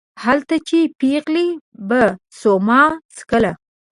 هلته 0.23 0.55
چې 0.67 0.79
پېغلې 0.99 1.47
به 1.87 2.03
سوما 2.39 2.83
څکله 3.17 3.51